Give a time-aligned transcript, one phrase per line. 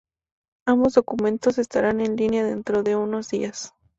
[0.65, 3.71] Ambos documentos estarán en línea dentro de unos días.